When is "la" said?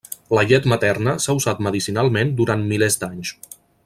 0.35-0.43